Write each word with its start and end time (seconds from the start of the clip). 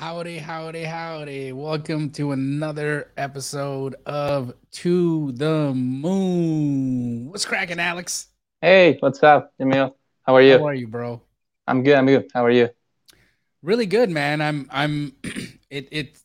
Howdy, 0.00 0.38
howdy, 0.38 0.84
howdy. 0.84 1.52
Welcome 1.52 2.08
to 2.12 2.32
another 2.32 3.12
episode 3.18 3.96
of 4.06 4.54
To 4.70 5.30
the 5.32 5.74
Moon. 5.74 7.28
What's 7.28 7.44
cracking, 7.44 7.78
Alex? 7.78 8.28
Hey, 8.62 8.96
what's 9.00 9.22
up, 9.22 9.52
Emil? 9.60 9.94
How 10.22 10.36
are 10.36 10.40
you? 10.40 10.56
How 10.56 10.68
are 10.68 10.74
you, 10.74 10.86
bro? 10.86 11.20
I'm 11.66 11.82
good. 11.82 11.96
I'm 11.98 12.06
good. 12.06 12.30
How 12.32 12.46
are 12.46 12.50
you? 12.50 12.70
Really 13.62 13.84
good, 13.84 14.08
man. 14.08 14.40
I'm 14.40 14.70
I'm 14.72 15.12
it 15.68 15.88
it 15.90 16.18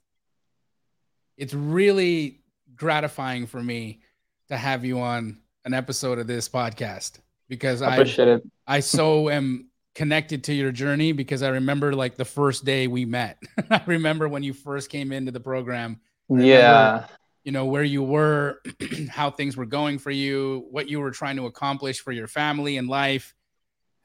it's 1.36 1.54
really 1.54 2.39
gratifying 2.78 3.46
for 3.46 3.62
me 3.62 4.00
to 4.48 4.55
have 4.55 4.86
you 4.86 5.02
on 5.02 5.39
an 5.66 5.73
episode 5.73 6.17
of 6.17 6.28
this 6.28 6.48
podcast 6.48 7.20
because 7.50 7.81
I 7.81 7.95
appreciate 7.95 8.30
I, 8.30 8.31
it. 8.36 8.44
I 8.67 8.80
so 8.80 9.30
am 9.30 9.67
connected 9.95 10.44
to 10.44 10.54
your 10.54 10.72
journey 10.72 11.13
because 11.13 11.41
I 11.41 11.49
remember 11.49 11.95
like 11.95 12.16
the 12.16 12.26
first 12.26 12.66
day 12.66 12.86
we 12.88 13.05
met. 13.05 13.41
I 13.72 13.81
remember 13.86 14.27
when 14.27 14.44
you 14.44 14.53
first 14.53 14.90
came 14.90 15.12
into 15.12 15.31
the 15.31 15.40
program. 15.40 16.02
Yeah. 16.30 17.05
You 17.45 17.52
know, 17.52 17.66
where 17.66 17.84
you 17.84 18.03
were, 18.03 18.62
how 19.09 19.31
things 19.31 19.55
were 19.55 19.66
going 19.66 20.00
for 20.00 20.12
you, 20.12 20.66
what 20.70 20.89
you 20.89 21.00
were 21.00 21.12
trying 21.12 21.38
to 21.38 21.45
accomplish 21.45 22.02
for 22.02 22.12
your 22.12 22.27
family 22.27 22.77
and 22.77 22.89
life. 22.89 23.34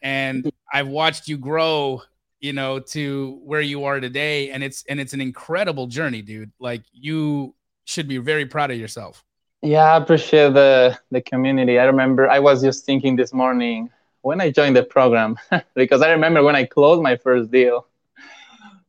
And 0.00 0.44
mm-hmm. 0.44 0.48
I've 0.72 0.88
watched 0.88 1.26
you 1.26 1.36
grow, 1.36 2.02
you 2.38 2.52
know, 2.52 2.78
to 2.78 3.40
where 3.42 3.60
you 3.60 3.84
are 3.84 3.98
today. 3.98 4.50
And 4.50 4.62
it's 4.62 4.84
and 4.88 5.00
it's 5.00 5.12
an 5.12 5.20
incredible 5.20 5.86
journey, 5.86 6.22
dude. 6.22 6.52
Like 6.60 6.82
you 6.92 7.54
should 7.84 8.08
be 8.08 8.18
very 8.18 8.46
proud 8.46 8.70
of 8.70 8.78
yourself. 8.78 9.24
Yeah, 9.62 9.92
I 9.92 9.96
appreciate 9.96 10.54
the 10.54 10.98
the 11.10 11.20
community. 11.20 11.78
I 11.78 11.84
remember 11.84 12.30
I 12.30 12.38
was 12.38 12.62
just 12.62 12.84
thinking 12.84 13.16
this 13.16 13.32
morning 13.32 13.90
when 14.22 14.40
I 14.40 14.50
joined 14.50 14.76
the 14.76 14.82
program 14.82 15.36
because 15.74 16.02
I 16.02 16.10
remember 16.10 16.42
when 16.42 16.56
I 16.56 16.64
closed 16.64 17.02
my 17.02 17.16
first 17.16 17.50
deal. 17.50 17.86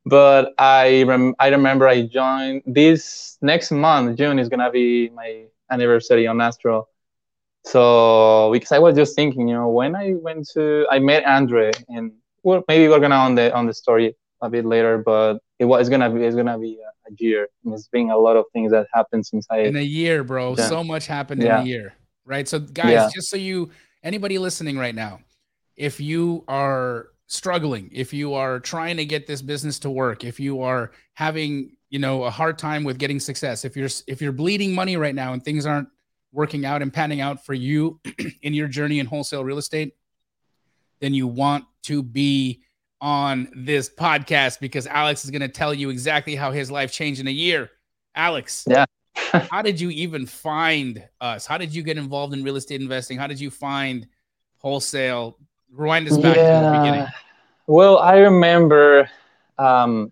But 0.06 0.54
I 0.58 1.04
rem- 1.04 1.36
I 1.40 1.50
remember 1.50 1.88
I 1.88 2.02
joined 2.08 2.64
this 2.66 3.38
next 3.42 3.72
month 3.72 4.18
June 4.18 4.40
is 4.40 4.50
gonna 4.50 4.72
be 4.72 5.10
my 5.10 5.46
anniversary 5.70 6.26
on 6.26 6.42
Astro. 6.42 6.88
So 7.64 8.50
because 8.52 8.72
I 8.72 8.80
was 8.80 8.96
just 8.96 9.16
thinking, 9.16 9.48
you 9.48 9.54
know, 9.54 9.70
when 9.70 9.96
I 9.96 10.14
went 10.14 10.50
to 10.54 10.88
I 10.90 10.98
met 10.98 11.24
Andre 11.26 11.72
and 11.88 12.14
well 12.42 12.64
maybe 12.68 12.88
we're 12.88 13.00
gonna 13.00 13.16
on 13.16 13.36
the 13.36 13.54
on 13.54 13.68
the 13.68 13.74
story 13.74 14.16
a 14.42 14.50
bit 14.50 14.66
later, 14.66 14.98
but 14.98 15.38
it 15.60 15.66
was 15.66 15.88
gonna 15.88 16.10
be 16.10 16.24
it's 16.24 16.36
gonna 16.36 16.58
be 16.58 16.80
a, 16.80 17.12
a 17.12 17.16
year. 17.20 17.48
And 17.64 17.74
it's 17.76 17.88
been 17.88 18.10
a 18.10 18.18
lot 18.18 18.36
of 18.38 18.46
things 18.54 18.72
that 18.72 18.88
happened 18.92 19.28
since 19.28 19.46
I 19.52 19.60
in 19.60 19.76
a 19.76 19.82
year, 19.82 20.24
bro. 20.24 20.56
Yeah. 20.58 20.68
So 20.68 20.84
much 20.84 21.06
happened 21.06 21.44
yeah. 21.44 21.62
in 21.62 21.68
a 21.68 21.70
year, 21.70 21.94
right? 22.26 22.48
So 22.48 22.58
guys, 22.58 22.92
yeah. 22.92 23.10
just 23.14 23.30
so 23.30 23.38
you 23.38 23.70
anybody 24.04 24.38
listening 24.38 24.78
right 24.78 24.96
now, 24.96 25.20
if 25.76 26.00
you 26.00 26.44
are 26.48 27.08
struggling, 27.28 27.90
if 27.94 28.14
you 28.14 28.34
are 28.34 28.60
trying 28.60 28.98
to 28.98 29.06
get 29.06 29.28
this 29.28 29.42
business 29.42 29.80
to 29.80 29.90
work, 29.90 30.24
if 30.24 30.40
you 30.40 30.62
are 30.62 30.92
having, 31.14 31.76
you 31.90 32.00
know, 32.00 32.24
a 32.24 32.30
hard 32.30 32.58
time 32.58 32.84
with 32.84 32.98
getting 32.98 33.20
success, 33.20 33.66
if 33.66 33.76
you're 33.76 33.90
if 34.08 34.22
you're 34.22 34.32
bleeding 34.32 34.74
money 34.74 34.98
right 34.98 35.16
now 35.16 35.34
and 35.34 35.44
things 35.44 35.66
aren't 35.66 35.90
working 36.32 36.66
out 36.66 36.82
and 36.82 36.94
panning 36.94 37.22
out 37.22 37.46
for 37.46 37.54
you 37.54 38.00
in 38.42 38.54
your 38.54 38.68
journey 38.68 39.00
in 39.00 39.06
wholesale 39.06 39.44
real 39.44 39.58
estate, 39.58 39.96
then 41.00 41.14
you 41.14 41.28
want 41.28 41.66
to 41.84 42.04
be 42.04 42.62
on 43.02 43.50
this 43.56 43.90
podcast 43.90 44.60
because 44.60 44.86
Alex 44.88 45.26
is 45.26 45.32
going 45.32 45.42
to 45.42 45.48
tell 45.48 45.74
you 45.74 45.90
exactly 45.90 46.36
how 46.36 46.52
his 46.52 46.70
life 46.70 46.92
changed 46.92 47.20
in 47.20 47.28
a 47.28 47.32
year. 47.32 47.72
Alex, 48.16 48.66
yeah. 48.70 48.86
How 49.32 49.62
did 49.62 49.80
you 49.80 49.90
even 49.90 50.26
find 50.26 51.04
us? 51.20 51.46
How 51.46 51.58
did 51.58 51.74
you 51.74 51.84
get 51.84 51.98
involved 51.98 52.34
in 52.34 52.44
real 52.44 52.56
estate 52.56 52.82
investing? 52.82 53.18
How 53.18 53.28
did 53.28 53.40
you 53.40 53.50
find 53.52 54.08
wholesale? 54.58 55.38
Rewind 55.72 56.08
us 56.08 56.18
back 56.18 56.36
yeah. 56.36 56.60
to 56.60 56.66
the 56.66 56.78
beginning. 56.80 57.08
Well, 57.68 58.00
I 58.00 58.18
remember 58.18 59.10
um, 59.58 60.12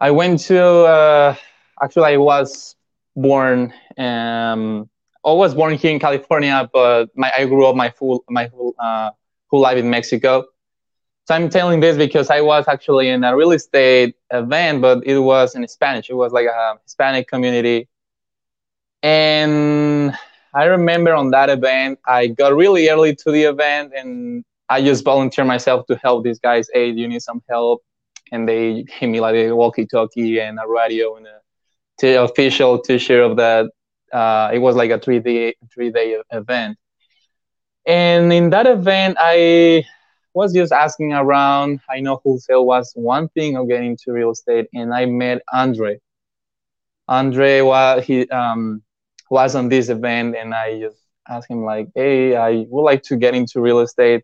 I 0.00 0.10
went 0.10 0.40
to, 0.40 0.62
uh, 0.62 1.36
actually, 1.82 2.14
I 2.14 2.16
was 2.18 2.76
born, 3.16 3.72
um, 3.96 4.88
I 5.24 5.32
was 5.32 5.54
born 5.54 5.74
here 5.74 5.92
in 5.92 6.00
California, 6.00 6.68
but 6.72 7.16
my, 7.16 7.32
I 7.36 7.46
grew 7.46 7.66
up 7.66 7.76
my 7.76 7.90
full, 7.90 8.24
my 8.28 8.48
full, 8.48 8.74
uh, 8.78 9.10
full 9.48 9.60
life 9.60 9.78
in 9.78 9.88
Mexico. 9.88 10.44
So 11.24 11.34
I'm 11.36 11.48
telling 11.48 11.78
this 11.78 11.96
because 11.96 12.30
I 12.30 12.40
was 12.40 12.66
actually 12.66 13.08
in 13.08 13.22
a 13.22 13.36
real 13.36 13.52
estate 13.52 14.16
event, 14.32 14.82
but 14.82 15.06
it 15.06 15.20
was 15.20 15.54
in 15.54 15.66
Spanish. 15.68 16.10
It 16.10 16.14
was 16.14 16.32
like 16.32 16.46
a 16.46 16.78
Hispanic 16.82 17.28
community. 17.28 17.88
And 19.02 20.16
I 20.54 20.64
remember 20.64 21.14
on 21.14 21.30
that 21.30 21.50
event, 21.50 21.98
I 22.06 22.28
got 22.28 22.54
really 22.54 22.88
early 22.88 23.16
to 23.16 23.30
the 23.30 23.44
event 23.44 23.92
and 23.96 24.44
I 24.68 24.82
just 24.82 25.04
volunteered 25.04 25.46
myself 25.46 25.86
to 25.86 25.96
help 25.96 26.24
these 26.24 26.38
guys. 26.38 26.68
Hey, 26.72 26.90
you 26.90 27.08
need 27.08 27.22
some 27.22 27.42
help? 27.48 27.82
And 28.30 28.48
they 28.48 28.84
gave 28.84 29.10
me 29.10 29.20
like 29.20 29.34
a 29.34 29.52
walkie-talkie 29.52 30.40
and 30.40 30.58
a 30.58 30.66
radio 30.66 31.16
and 31.16 31.26
a 31.26 31.40
t- 31.98 32.14
official 32.14 32.78
T-shirt 32.78 33.30
of 33.30 33.36
that. 33.36 33.66
Uh, 34.12 34.50
it 34.52 34.58
was 34.58 34.76
like 34.76 34.90
a 34.90 34.98
three-day 34.98 35.54
three-day 35.74 36.18
event. 36.30 36.78
And 37.86 38.32
in 38.32 38.50
that 38.50 38.66
event, 38.66 39.16
I 39.18 39.84
was 40.34 40.52
just 40.52 40.72
asking 40.72 41.12
around. 41.12 41.80
I 41.90 42.00
know 42.00 42.20
wholesale 42.22 42.64
was 42.64 42.92
one 42.94 43.28
thing 43.30 43.56
of 43.56 43.68
getting 43.68 43.90
into 43.90 44.12
real 44.12 44.30
estate, 44.30 44.68
and 44.72 44.94
I 44.94 45.06
met 45.06 45.42
Andre. 45.52 45.98
Andre 47.08 47.60
was 47.60 48.04
he 48.04 48.28
um, 48.28 48.82
was 49.32 49.54
on 49.54 49.68
this 49.68 49.88
event, 49.88 50.36
and 50.36 50.54
I 50.54 50.78
just 50.78 51.00
asked 51.26 51.50
him 51.50 51.64
like, 51.64 51.88
"Hey, 51.94 52.36
I 52.36 52.66
would 52.68 52.82
like 52.82 53.02
to 53.04 53.16
get 53.16 53.34
into 53.34 53.60
real 53.60 53.80
estate, 53.80 54.22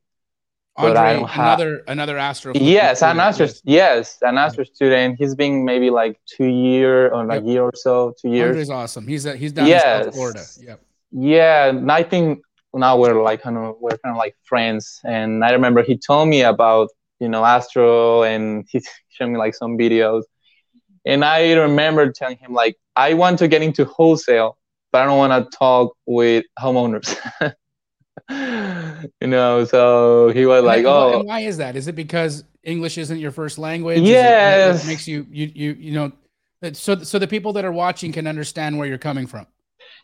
Andre, 0.77 0.91
but 0.93 0.97
I 0.97 1.13
don't 1.15 1.29
have 1.29 1.59
another 1.59 1.85
another 1.89 2.19
Astro. 2.19 2.53
Yes, 2.55 3.03
an 3.03 3.19
Astro. 3.19 3.47
Yes. 3.47 3.63
yes, 3.65 4.19
an 4.23 4.37
Astro 4.39 4.65
student. 4.65 5.17
He's 5.19 5.35
been 5.35 5.65
maybe 5.65 5.89
like 5.91 6.21
two 6.27 6.47
year 6.47 7.09
or 7.09 7.25
like 7.25 7.43
yep. 7.43 7.53
year 7.53 7.63
or 7.63 7.73
so, 7.75 8.15
two 8.21 8.29
years. 8.29 8.51
Andre's 8.51 8.71
awesome. 8.71 9.07
He's 9.07 9.25
a, 9.25 9.35
he's 9.35 9.53
down 9.53 9.67
yes. 9.67 9.85
in 9.85 10.05
South 10.05 10.15
Florida. 10.15 10.45
Yep. 10.61 10.81
Yeah, 11.11 11.67
and 11.71 11.91
I 11.91 12.03
think 12.03 12.43
now 12.75 12.99
we're 12.99 13.23
like 13.23 13.41
kind 13.41 13.57
of 13.57 13.77
we're 13.81 13.97
kind 13.99 14.15
of 14.15 14.19
like 14.19 14.37
friends. 14.45 15.01
And 15.05 15.43
I 15.43 15.53
remember 15.53 15.83
he 15.83 15.97
told 15.97 16.29
me 16.29 16.43
about 16.43 16.91
you 17.19 17.29
know 17.29 17.45
Astro, 17.45 18.23
and 18.25 18.67
he 18.69 18.83
showed 19.09 19.29
me 19.29 19.39
like 19.39 19.55
some 19.55 19.79
videos. 19.79 20.25
And 21.07 21.25
I 21.25 21.55
remember 21.55 22.13
telling 22.13 22.37
him 22.37 22.53
like 22.53 22.77
I 22.95 23.15
want 23.15 23.39
to 23.39 23.49
get 23.49 23.63
into 23.63 23.87
wholesale, 23.87 24.58
but 24.93 25.03
I 25.03 25.07
don't 25.07 25.19
want 25.19 25.51
to 25.51 25.57
talk 25.57 25.97
with 26.07 26.45
homeowners. 26.59 27.17
you 29.21 29.27
know, 29.27 29.65
so 29.65 30.31
he 30.31 30.47
was 30.47 30.59
and 30.59 30.67
like, 30.67 30.85
"Oh, 30.85 31.23
why 31.23 31.41
is 31.41 31.57
that? 31.59 31.77
Is 31.77 31.89
it 31.89 31.95
because 31.95 32.45
English 32.63 32.99
isn't 32.99 33.19
your 33.19 33.31
first 33.31 33.59
language? 33.59 34.03
Yes, 34.03 34.83
it, 34.83 34.87
it 34.87 34.89
makes 34.89 35.09
you 35.09 35.27
you 35.31 35.51
you 35.55 35.73
you 35.79 35.93
know." 35.93 36.13
So, 36.73 36.97
so 36.97 37.19
the 37.21 37.29
people 37.29 37.53
that 37.53 37.65
are 37.65 37.73
watching 37.73 38.13
can 38.13 38.27
understand 38.27 38.79
where 38.79 38.89
you're 38.89 38.99
coming 38.99 39.27
from. 39.27 39.47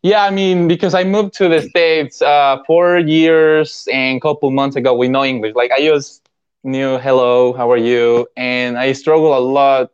Yeah, 0.02 0.22
I 0.22 0.30
mean, 0.30 0.68
because 0.68 0.94
I 0.94 1.02
moved 1.02 1.34
to 1.34 1.48
the 1.48 1.62
states 1.62 2.22
uh, 2.22 2.62
four 2.66 2.98
years 2.98 3.88
and 3.92 4.18
a 4.18 4.20
couple 4.20 4.50
months 4.50 4.76
ago 4.76 4.94
with 4.94 5.10
no 5.10 5.24
English. 5.24 5.54
Like 5.54 5.72
I 5.72 5.80
just 5.80 6.28
knew 6.62 6.98
hello, 6.98 7.52
how 7.52 7.70
are 7.70 7.76
you, 7.76 8.26
and 8.36 8.78
I 8.78 8.92
struggle 8.92 9.36
a 9.36 9.40
lot. 9.40 9.90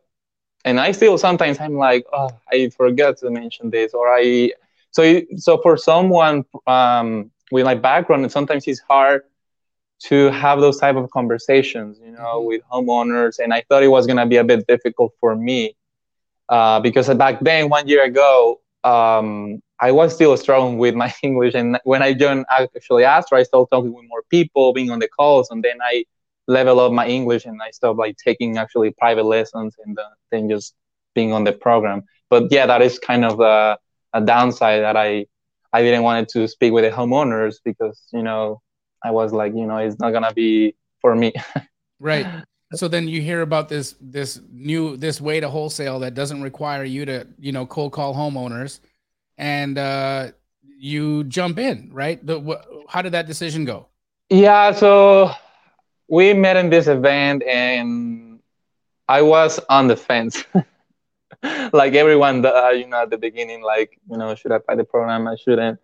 And 0.63 0.79
I 0.79 0.91
still 0.91 1.17
sometimes 1.17 1.59
I'm 1.59 1.75
like, 1.75 2.05
oh, 2.13 2.29
I 2.51 2.69
forgot 2.69 3.17
to 3.17 3.31
mention 3.31 3.71
this, 3.71 3.93
or 3.93 4.13
I 4.13 4.51
so 4.91 5.21
so 5.37 5.57
for 5.61 5.77
someone 5.77 6.43
um, 6.67 7.31
with 7.51 7.65
my 7.65 7.75
background, 7.75 8.23
and 8.23 8.31
sometimes 8.31 8.67
it's 8.67 8.79
hard 8.79 9.23
to 10.03 10.31
have 10.31 10.59
those 10.59 10.79
type 10.79 10.95
of 10.95 11.09
conversations, 11.11 11.99
you 12.03 12.11
know, 12.11 12.19
mm-hmm. 12.19 12.47
with 12.47 12.61
homeowners. 12.71 13.39
And 13.39 13.53
I 13.53 13.63
thought 13.67 13.83
it 13.83 13.89
was 13.89 14.07
gonna 14.07 14.25
be 14.25 14.37
a 14.37 14.43
bit 14.43 14.65
difficult 14.67 15.13
for 15.19 15.35
me 15.35 15.75
uh, 16.49 16.79
because 16.79 17.07
back 17.15 17.39
then, 17.41 17.69
one 17.69 17.87
year 17.87 18.03
ago, 18.03 18.61
um, 18.83 19.61
I 19.79 19.91
was 19.91 20.13
still 20.13 20.35
struggling 20.37 20.77
with 20.77 20.95
my 20.95 21.13
English. 21.23 21.53
And 21.55 21.79
when 21.83 22.01
I 22.01 22.13
joined 22.13 22.45
actually 22.49 23.03
Astro, 23.03 23.39
I 23.39 23.43
started 23.43 23.67
talking 23.71 23.93
with 23.93 24.05
more 24.07 24.23
people, 24.29 24.73
being 24.73 24.91
on 24.91 24.99
the 24.99 25.07
calls, 25.07 25.49
and 25.51 25.63
then 25.63 25.77
I 25.81 26.05
level 26.47 26.79
up 26.79 26.91
my 26.91 27.07
English 27.07 27.45
and 27.45 27.61
I 27.61 27.71
started 27.71 27.97
like 27.97 28.17
taking 28.17 28.57
actually 28.57 28.91
private 28.91 29.23
lessons 29.23 29.75
and 29.85 29.97
uh, 29.97 30.03
then 30.31 30.49
just 30.49 30.73
being 31.13 31.31
on 31.31 31.43
the 31.43 31.53
program. 31.53 32.03
But 32.29 32.51
yeah, 32.51 32.65
that 32.65 32.81
is 32.81 32.99
kind 32.99 33.23
of 33.23 33.39
a 33.39 33.77
a 34.13 34.21
downside 34.21 34.81
that 34.83 34.97
I 34.97 35.25
I 35.73 35.81
didn't 35.81 36.03
want 36.03 36.27
to 36.29 36.47
speak 36.47 36.73
with 36.73 36.83
the 36.83 36.91
homeowners 36.91 37.55
because 37.63 38.01
you 38.11 38.23
know 38.23 38.61
I 39.03 39.11
was 39.11 39.33
like 39.33 39.53
you 39.55 39.65
know 39.65 39.77
it's 39.77 39.99
not 39.99 40.11
gonna 40.11 40.33
be 40.33 40.75
for 41.01 41.15
me. 41.15 41.33
right. 41.99 42.27
So 42.73 42.87
then 42.87 43.07
you 43.07 43.21
hear 43.21 43.41
about 43.41 43.67
this 43.67 43.95
this 43.99 44.39
new 44.51 44.95
this 44.95 45.19
way 45.19 45.39
to 45.39 45.49
wholesale 45.49 45.99
that 45.99 46.13
doesn't 46.13 46.41
require 46.41 46.83
you 46.83 47.05
to 47.05 47.27
you 47.39 47.51
know 47.51 47.65
cold 47.65 47.91
call 47.91 48.15
homeowners, 48.15 48.79
and 49.37 49.77
uh, 49.77 50.31
you 50.77 51.23
jump 51.25 51.59
in 51.59 51.89
right. 51.91 52.25
The 52.25 52.39
wh- 52.39 52.91
how 52.91 53.01
did 53.01 53.11
that 53.11 53.27
decision 53.27 53.65
go? 53.65 53.87
Yeah. 54.29 54.71
So 54.71 55.31
we 56.07 56.33
met 56.33 56.57
in 56.57 56.69
this 56.69 56.87
event 56.87 57.43
and 57.43 58.39
I 59.07 59.21
was 59.21 59.59
on 59.69 59.87
the 59.87 59.97
fence. 59.97 60.43
like 61.73 61.93
everyone, 61.93 62.45
uh, 62.45 62.69
you 62.69 62.87
know, 62.87 63.01
at 63.03 63.09
the 63.09 63.17
beginning, 63.17 63.61
like, 63.63 63.99
you 64.09 64.17
know, 64.17 64.35
should 64.35 64.51
I 64.51 64.59
buy 64.59 64.75
the 64.75 64.83
program? 64.83 65.27
I 65.27 65.35
shouldn't. 65.35 65.79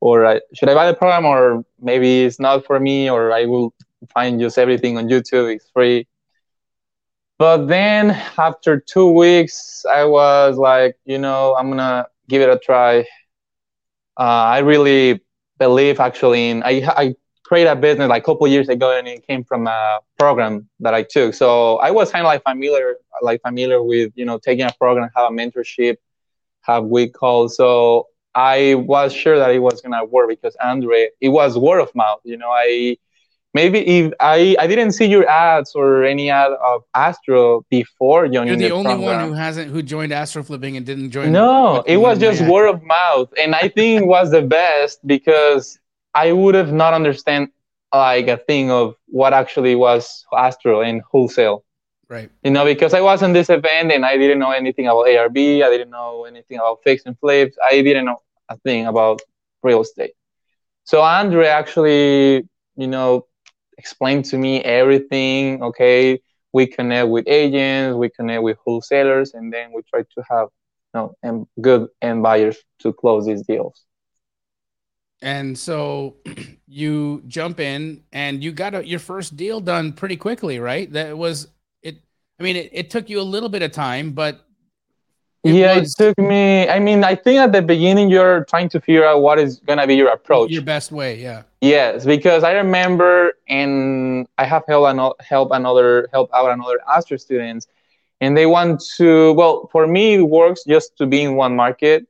Or 0.00 0.40
should 0.54 0.68
I 0.68 0.74
buy 0.74 0.86
the 0.86 0.96
program? 0.96 1.24
Or 1.24 1.64
maybe 1.80 2.24
it's 2.24 2.38
not 2.38 2.64
for 2.64 2.78
me, 2.78 3.10
or 3.10 3.32
I 3.32 3.46
will 3.46 3.74
find 4.14 4.40
just 4.40 4.58
everything 4.58 4.96
on 4.96 5.08
YouTube. 5.08 5.54
It's 5.54 5.68
free. 5.70 6.06
But 7.38 7.66
then 7.66 8.10
after 8.36 8.80
two 8.80 9.12
weeks, 9.12 9.84
I 9.86 10.04
was 10.04 10.56
like, 10.56 10.96
you 11.04 11.18
know, 11.18 11.54
I'm 11.56 11.70
gonna 11.70 12.06
give 12.28 12.42
it 12.42 12.48
a 12.48 12.58
try. 12.58 13.00
Uh, 14.18 14.22
I 14.54 14.58
really 14.58 15.20
believe 15.58 16.00
actually 16.00 16.50
in 16.50 16.62
I 16.64 16.82
I 16.96 17.14
created 17.48 17.70
a 17.70 17.76
business 17.76 18.08
like 18.10 18.22
a 18.22 18.26
couple 18.26 18.46
years 18.46 18.68
ago, 18.68 18.96
and 18.96 19.08
it 19.08 19.26
came 19.26 19.42
from 19.42 19.66
a 19.66 20.00
program 20.18 20.68
that 20.80 20.92
I 20.92 21.02
took. 21.02 21.32
So 21.32 21.78
I 21.78 21.90
was 21.90 22.12
kind 22.12 22.24
of 22.24 22.26
like 22.26 22.42
familiar, 22.42 22.96
like 23.22 23.40
familiar 23.40 23.82
with 23.82 24.12
you 24.16 24.26
know 24.26 24.38
taking 24.38 24.66
a 24.66 24.74
program, 24.78 25.08
have 25.16 25.32
a 25.32 25.34
mentorship, 25.34 25.96
have 26.60 26.84
week 26.84 27.14
calls. 27.14 27.56
So 27.56 28.08
I 28.34 28.74
was 28.74 29.14
sure 29.14 29.38
that 29.38 29.50
it 29.50 29.60
was 29.60 29.80
gonna 29.80 30.04
work 30.04 30.28
because 30.28 30.54
Andre, 30.62 31.08
it 31.22 31.30
was 31.30 31.56
word 31.56 31.80
of 31.80 31.92
mouth. 31.94 32.20
You 32.22 32.36
know, 32.36 32.50
I 32.50 32.98
maybe 33.54 33.78
if 33.78 34.12
I 34.20 34.54
I 34.58 34.66
didn't 34.66 34.92
see 34.92 35.06
your 35.06 35.26
ads 35.26 35.74
or 35.74 36.04
any 36.04 36.28
ad 36.28 36.52
of 36.52 36.84
Astro 36.94 37.64
before 37.70 38.28
joining. 38.28 38.48
You're 38.48 38.56
the, 38.56 38.68
the 38.68 38.74
only 38.74 38.94
program. 38.94 39.20
one 39.20 39.28
who 39.28 39.32
hasn't 39.32 39.70
who 39.70 39.82
joined 39.82 40.12
Astro 40.12 40.42
Flipping 40.42 40.76
and 40.76 40.84
didn't 40.84 41.10
join. 41.10 41.32
No, 41.32 41.82
it 41.86 41.96
was 41.96 42.18
just 42.18 42.42
ad. 42.42 42.50
word 42.50 42.68
of 42.68 42.82
mouth, 42.82 43.32
and 43.40 43.54
I 43.54 43.68
think 43.68 44.02
it 44.02 44.06
was 44.06 44.30
the 44.30 44.42
best 44.42 45.04
because 45.06 45.78
I 46.14 46.32
would 46.32 46.54
have 46.54 46.72
not 46.72 46.94
understand 46.94 47.48
like 47.92 48.28
a 48.28 48.36
thing 48.36 48.70
of 48.70 48.94
what 49.06 49.32
actually 49.32 49.74
was 49.74 50.24
Astro 50.36 50.82
and 50.82 51.02
wholesale. 51.02 51.64
Right. 52.08 52.30
You 52.42 52.50
know, 52.50 52.64
because 52.64 52.94
I 52.94 53.00
was 53.00 53.22
in 53.22 53.32
this 53.32 53.50
event 53.50 53.92
and 53.92 54.04
I 54.04 54.16
didn't 54.16 54.38
know 54.38 54.50
anything 54.50 54.86
about 54.86 55.08
ARV. 55.08 55.36
I 55.36 55.68
didn't 55.68 55.90
know 55.90 56.24
anything 56.24 56.58
about 56.58 56.80
fix 56.82 57.04
and 57.04 57.18
flips. 57.18 57.56
I 57.62 57.82
didn't 57.82 58.06
know 58.06 58.18
a 58.48 58.56
thing 58.58 58.86
about 58.86 59.20
real 59.62 59.82
estate. 59.82 60.14
So 60.84 61.02
Andre 61.02 61.46
actually, 61.46 62.48
you 62.76 62.86
know, 62.86 63.26
explained 63.76 64.24
to 64.26 64.38
me 64.38 64.62
everything. 64.62 65.62
Okay, 65.62 66.20
we 66.52 66.66
connect 66.66 67.08
with 67.08 67.28
agents, 67.28 67.96
we 67.96 68.08
connect 68.08 68.42
with 68.42 68.56
wholesalers, 68.64 69.34
and 69.34 69.52
then 69.52 69.72
we 69.74 69.82
try 69.82 70.02
to 70.02 70.24
have 70.30 70.48
you 70.94 71.00
know 71.00 71.14
and 71.22 71.46
good 71.60 71.88
end 72.00 72.22
buyers 72.22 72.56
to 72.80 72.92
close 72.92 73.26
these 73.26 73.42
deals. 73.42 73.84
And 75.20 75.58
so 75.58 76.16
you 76.66 77.22
jump 77.26 77.60
in 77.60 78.04
and 78.12 78.42
you 78.42 78.52
got 78.52 78.74
a, 78.74 78.86
your 78.86 79.00
first 79.00 79.36
deal 79.36 79.60
done 79.60 79.92
pretty 79.92 80.16
quickly, 80.16 80.58
right? 80.58 80.90
That 80.92 81.16
was 81.16 81.48
it. 81.82 81.96
I 82.38 82.42
mean, 82.42 82.56
it, 82.56 82.70
it 82.72 82.90
took 82.90 83.08
you 83.08 83.20
a 83.20 83.22
little 83.22 83.48
bit 83.48 83.62
of 83.62 83.72
time, 83.72 84.12
but 84.12 84.46
it 85.44 85.54
yeah, 85.54 85.78
was, 85.78 85.94
it 85.94 85.96
took 85.96 86.18
me. 86.18 86.68
I 86.68 86.78
mean, 86.78 87.04
I 87.04 87.14
think 87.14 87.38
at 87.38 87.52
the 87.52 87.62
beginning 87.62 88.10
you're 88.10 88.44
trying 88.44 88.68
to 88.70 88.80
figure 88.80 89.04
out 89.04 89.22
what 89.22 89.38
is 89.38 89.60
gonna 89.60 89.86
be 89.86 89.94
your 89.94 90.08
approach, 90.08 90.50
your 90.50 90.62
best 90.62 90.92
way. 90.92 91.20
Yeah. 91.20 91.42
Yes, 91.60 92.04
because 92.04 92.44
I 92.44 92.52
remember, 92.52 93.32
and 93.48 94.28
I 94.36 94.44
have 94.44 94.64
helped 94.68 94.90
another 94.90 95.14
help 95.20 95.50
another 95.52 96.08
help 96.12 96.30
out 96.32 96.50
another 96.50 96.80
Astro 96.88 97.16
students, 97.16 97.66
and 98.20 98.36
they 98.36 98.46
want 98.46 98.82
to. 98.96 99.32
Well, 99.32 99.68
for 99.72 99.86
me, 99.86 100.14
it 100.14 100.22
works 100.22 100.64
just 100.66 100.96
to 100.98 101.06
be 101.06 101.22
in 101.22 101.34
one 101.36 101.54
market, 101.56 102.06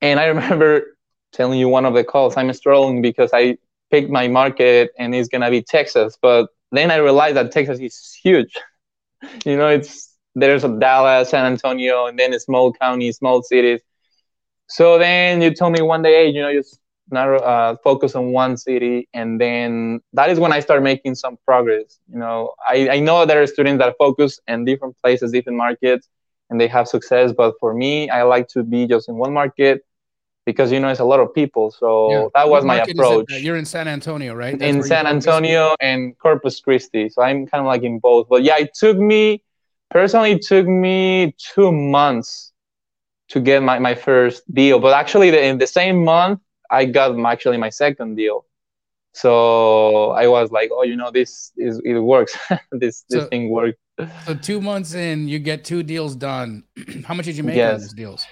and 0.00 0.20
I 0.20 0.26
remember 0.32 0.97
telling 1.32 1.58
you 1.58 1.68
one 1.68 1.84
of 1.84 1.94
the 1.94 2.04
calls. 2.04 2.36
I'm 2.36 2.52
struggling 2.52 3.02
because 3.02 3.30
I 3.32 3.58
picked 3.90 4.10
my 4.10 4.28
market, 4.28 4.90
and 4.98 5.14
it's 5.14 5.28
gonna 5.28 5.50
be 5.50 5.62
Texas, 5.62 6.18
but 6.20 6.48
then 6.72 6.90
I 6.90 6.96
realized 6.96 7.36
that 7.36 7.52
Texas 7.52 7.80
is 7.80 8.18
huge. 8.22 8.54
you 9.44 9.56
know, 9.56 9.68
it's 9.68 10.16
there's 10.34 10.64
a 10.64 10.68
Dallas, 10.78 11.30
San 11.30 11.44
Antonio, 11.46 12.06
and 12.06 12.18
then 12.18 12.38
small 12.38 12.72
counties, 12.72 13.16
small 13.18 13.42
cities. 13.42 13.80
So 14.68 14.98
then 14.98 15.40
you 15.42 15.54
told 15.54 15.72
me 15.72 15.82
one 15.82 16.02
day, 16.02 16.24
hey, 16.26 16.30
you 16.30 16.42
know, 16.42 16.52
just 16.52 16.78
narrow, 17.10 17.40
uh, 17.40 17.76
focus 17.82 18.14
on 18.14 18.32
one 18.32 18.56
city, 18.56 19.08
and 19.14 19.40
then 19.40 20.00
that 20.12 20.30
is 20.30 20.38
when 20.38 20.52
I 20.52 20.60
start 20.60 20.82
making 20.82 21.14
some 21.14 21.38
progress. 21.44 21.98
You 22.12 22.18
know, 22.18 22.52
I, 22.68 22.88
I 22.90 23.00
know 23.00 23.24
there 23.24 23.42
are 23.42 23.46
students 23.46 23.80
that 23.82 23.94
focus 23.98 24.38
in 24.46 24.64
different 24.64 24.96
places, 25.02 25.32
different 25.32 25.58
markets, 25.58 26.08
and 26.50 26.60
they 26.60 26.68
have 26.68 26.86
success. 26.86 27.32
But 27.32 27.54
for 27.60 27.74
me, 27.74 28.10
I 28.10 28.22
like 28.22 28.48
to 28.48 28.62
be 28.62 28.86
just 28.86 29.08
in 29.08 29.16
one 29.16 29.32
market 29.32 29.84
because 30.48 30.72
you 30.72 30.80
know 30.80 30.88
it's 30.88 31.00
a 31.00 31.10
lot 31.12 31.20
of 31.20 31.28
people. 31.34 31.70
So 31.70 31.88
yeah. 32.10 32.26
that 32.34 32.48
was 32.48 32.64
my 32.64 32.80
uh, 32.80 32.86
approach. 32.88 33.26
You're 33.30 33.56
in 33.56 33.66
San 33.66 33.86
Antonio, 33.86 34.34
right? 34.34 34.58
That's 34.58 34.74
in 34.74 34.82
San 34.82 35.06
Antonio 35.06 35.76
and 35.80 36.18
Corpus 36.18 36.58
Christi. 36.60 37.10
So 37.10 37.22
I'm 37.22 37.46
kind 37.46 37.60
of 37.60 37.66
like 37.66 37.82
in 37.82 37.98
both. 37.98 38.28
But 38.28 38.42
yeah, 38.42 38.58
it 38.58 38.70
took 38.74 38.96
me 38.96 39.42
personally 39.90 40.32
it 40.32 40.42
took 40.42 40.66
me 40.66 41.34
two 41.38 41.72
months 41.72 42.52
to 43.28 43.40
get 43.40 43.62
my, 43.62 43.78
my 43.78 43.94
first 43.94 44.42
deal 44.52 44.78
but 44.78 44.94
actually 44.94 45.30
the, 45.30 45.42
in 45.42 45.58
the 45.58 45.66
same 45.66 46.04
month 46.04 46.40
i 46.70 46.84
got 46.84 47.16
my, 47.16 47.32
actually 47.32 47.56
my 47.56 47.70
second 47.70 48.14
deal 48.14 48.44
so 49.12 50.10
i 50.10 50.26
was 50.26 50.50
like 50.50 50.70
oh 50.72 50.82
you 50.82 50.96
know 50.96 51.10
this 51.10 51.52
is 51.56 51.80
it 51.84 51.98
works 51.98 52.36
this 52.72 53.04
so, 53.08 53.20
this 53.20 53.28
thing 53.28 53.50
works 53.50 53.78
so 54.26 54.34
two 54.34 54.60
months 54.60 54.94
in 54.94 55.26
you 55.28 55.38
get 55.38 55.64
two 55.64 55.82
deals 55.82 56.14
done 56.14 56.62
how 57.04 57.14
much 57.14 57.26
did 57.26 57.36
you 57.36 57.42
make 57.42 57.56
yes. 57.56 57.74
on 57.74 57.80
these 57.80 57.94
deals 57.94 58.26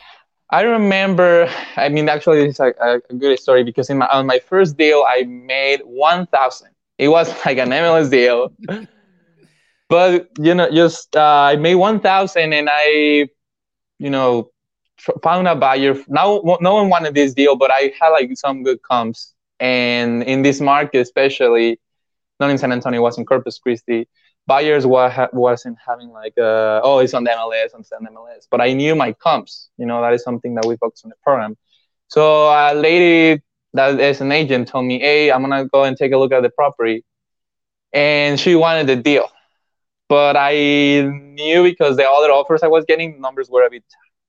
i 0.50 0.62
remember 0.62 1.48
i 1.76 1.88
mean 1.88 2.08
actually 2.08 2.40
it's 2.44 2.58
like 2.58 2.76
a, 2.80 3.00
a 3.10 3.14
good 3.14 3.38
story 3.38 3.62
because 3.64 3.90
in 3.90 3.98
my 3.98 4.06
on 4.08 4.26
my 4.26 4.38
first 4.38 4.76
deal 4.76 5.04
i 5.08 5.22
made 5.24 5.80
1000 5.84 6.70
it 6.98 7.08
was 7.08 7.28
like 7.46 7.58
an 7.58 7.70
mls 7.70 8.10
deal. 8.10 8.52
But 9.88 10.28
you 10.38 10.54
know 10.54 10.70
just 10.70 11.16
uh, 11.16 11.50
i 11.52 11.56
made 11.56 11.76
1000 11.76 12.52
and 12.52 12.68
i 12.70 13.28
you 13.98 14.10
know 14.10 14.50
found 15.22 15.46
a 15.48 15.54
buyer. 15.54 15.94
Now 16.08 16.40
no 16.60 16.74
one 16.74 16.88
wanted 16.88 17.14
this 17.14 17.34
deal 17.34 17.56
but 17.56 17.70
i 17.72 17.92
had 18.00 18.10
like 18.10 18.30
some 18.36 18.62
good 18.62 18.82
comps. 18.82 19.34
And 19.60 20.22
in 20.24 20.42
this 20.42 20.60
market 20.60 20.98
especially 21.00 21.80
not 22.40 22.50
in 22.50 22.58
san 22.58 22.72
antonio 22.72 23.00
was 23.00 23.18
in 23.18 23.24
corpus 23.24 23.58
christi 23.58 24.08
buyers 24.46 24.86
wa- 24.86 25.28
wasn't 25.32 25.76
having 25.86 26.10
like 26.10 26.34
uh, 26.38 26.80
oh 26.82 26.98
it's 26.98 27.14
on 27.14 27.24
the 27.24 27.30
mls 27.30 27.74
on 27.74 27.82
the 27.82 28.08
mls 28.10 28.46
but 28.50 28.60
i 28.60 28.72
knew 28.72 28.94
my 28.94 29.12
comps 29.12 29.70
you 29.78 29.86
know 29.86 30.00
that 30.02 30.12
is 30.12 30.22
something 30.22 30.54
that 30.54 30.64
we 30.66 30.76
focus 30.76 31.02
on 31.04 31.10
the 31.10 31.16
program. 31.24 31.56
So 32.08 32.48
a 32.48 32.74
lady 32.74 33.42
that 33.74 33.98
is 34.00 34.20
an 34.20 34.32
agent 34.32 34.68
told 34.68 34.86
me 34.86 35.00
hey 35.00 35.30
i'm 35.32 35.42
gonna 35.42 35.66
go 35.66 35.84
and 35.84 35.96
take 35.96 36.12
a 36.12 36.18
look 36.18 36.32
at 36.32 36.42
the 36.42 36.50
property. 36.50 37.04
And 37.92 38.38
she 38.38 38.54
wanted 38.54 38.86
the 38.86 38.96
deal. 38.96 39.28
But 40.08 40.36
I 40.36 41.02
knew 41.02 41.62
because 41.64 41.96
the 41.96 42.08
other 42.08 42.30
offers 42.30 42.62
I 42.62 42.68
was 42.68 42.84
getting, 42.86 43.20
numbers 43.20 43.48
were 43.50 43.64
a 43.64 43.70
bit 43.70 43.84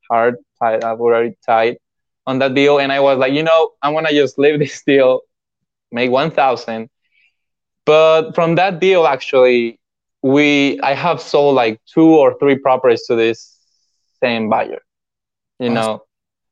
hard, 0.10 0.36
tight, 0.62 0.84
uh, 0.84 0.96
were 0.98 1.12
very 1.12 1.38
tight 1.46 1.78
on 2.26 2.40
that 2.40 2.54
deal, 2.54 2.80
and 2.80 2.92
I 2.92 3.00
was 3.00 3.18
like, 3.20 3.34
you 3.34 3.44
know, 3.44 3.72
I'm 3.82 3.94
gonna 3.94 4.12
just 4.12 4.38
leave 4.40 4.60
this 4.64 4.84
deal, 4.84 5.22
make 5.92 6.12
one 6.12 6.32
thousand. 6.32 6.90
But 7.86 8.34
from 8.36 8.56
that 8.56 8.80
deal, 8.80 9.06
actually, 9.08 9.80
we 10.28 10.80
I 10.82 10.94
have 10.94 11.22
sold 11.22 11.56
like 11.56 11.82
two 11.86 12.16
or 12.16 12.38
three 12.40 12.58
properties 12.58 13.06
to 13.08 13.16
this 13.16 13.58
same 14.24 14.50
buyer, 14.50 14.82
you 15.60 15.70
awesome. 15.70 15.74
know, 15.74 16.04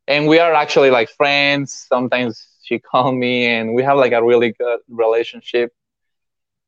and 0.07 0.27
we 0.27 0.39
are 0.39 0.53
actually 0.53 0.91
like 0.91 1.09
friends. 1.09 1.85
Sometimes 1.87 2.47
she 2.63 2.79
call 2.91 3.11
me, 3.11 3.45
and 3.45 3.73
we 3.73 3.83
have 3.83 3.97
like 3.97 4.13
a 4.13 4.23
really 4.23 4.51
good 4.53 4.79
relationship 4.89 5.71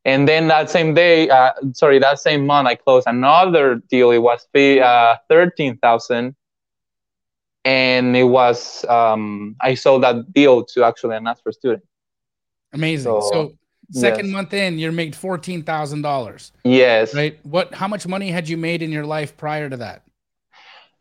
and 0.07 0.25
then 0.25 0.47
that 0.47 0.69
same 0.69 0.93
day, 0.93 1.29
uh, 1.29 1.51
sorry, 1.73 1.99
that 1.99 2.17
same 2.17 2.45
month, 2.45 2.65
I 2.65 2.75
closed 2.75 3.07
another 3.07 3.75
deal. 3.89 4.11
It 4.11 4.19
was 4.19 4.47
uh, 4.55 5.17
thirteen 5.27 5.77
thousand, 5.79 6.33
and 7.65 8.15
it 8.15 8.23
was 8.23 8.85
um, 8.85 9.57
I 9.59 9.73
sold 9.73 10.03
that 10.03 10.31
deal 10.31 10.63
to 10.63 10.85
actually 10.85 11.17
an 11.17 11.27
Astro 11.27 11.51
student. 11.51 11.83
Amazing. 12.71 13.19
So, 13.19 13.19
so 13.19 13.57
second 13.91 14.25
yes. 14.25 14.34
month 14.34 14.53
in, 14.53 14.79
you're 14.79 14.91
made 14.91 15.15
fourteen 15.15 15.63
thousand 15.63 16.01
dollars. 16.01 16.51
Yes. 16.63 17.13
Right. 17.13 17.39
What? 17.44 17.74
How 17.74 17.88
much 17.88 18.08
money 18.08 18.29
had 18.29 18.50
you 18.50 18.58
made 18.58 18.82
in 18.82 18.91
your 18.91 19.06
life 19.06 19.38
prior 19.38 19.70
to 19.70 19.77
that? 19.77 20.03